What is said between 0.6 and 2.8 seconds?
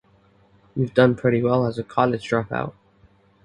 You've done pretty well as a college dropout!